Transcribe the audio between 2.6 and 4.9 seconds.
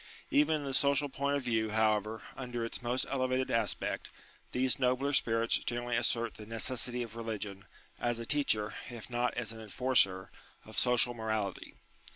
its most elevated aspect, these